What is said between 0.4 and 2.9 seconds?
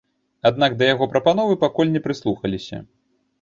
Аднак да яго прапановы пакуль не прыслухаліся.